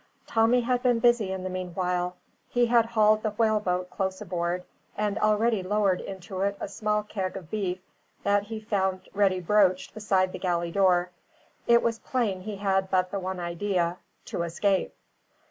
Tommy 0.25 0.61
had 0.61 0.81
been 0.81 0.97
busy 0.97 1.31
in 1.31 1.43
the 1.43 1.49
meanwhile; 1.51 2.15
he 2.49 2.65
had 2.65 2.87
hauled 2.87 3.21
the 3.21 3.29
whaleboat 3.37 3.91
close 3.91 4.19
aboard, 4.19 4.65
and 4.97 5.19
already 5.19 5.61
lowered 5.61 6.01
into 6.01 6.41
it 6.41 6.57
a 6.59 6.67
small 6.67 7.03
keg 7.03 7.37
of 7.37 7.51
beef 7.51 7.77
that 8.23 8.45
he 8.45 8.59
found 8.59 9.01
ready 9.13 9.39
broached 9.39 9.93
beside 9.93 10.31
the 10.33 10.39
galley 10.39 10.71
door; 10.71 11.11
it 11.67 11.83
was 11.83 11.99
plain 11.99 12.41
he 12.41 12.55
had 12.55 12.89
but 12.89 13.11
the 13.11 13.19
one 13.19 13.39
idea 13.39 13.99
to 14.25 14.41
escape. 14.41 14.95